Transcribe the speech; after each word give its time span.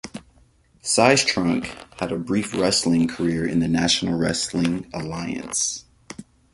Sistrunk 0.81 1.65
had 1.99 2.11
a 2.11 2.17
brief 2.17 2.55
wrestling 2.55 3.07
career 3.07 3.45
in 3.45 3.59
the 3.59 3.67
National 3.67 4.17
Wrestling 4.17 4.89
Alliance. 4.95 5.85